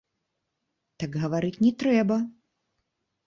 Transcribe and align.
Так 1.03 1.11
гаварыць 1.25 1.61
не 1.65 1.71
трэба! 1.83 2.17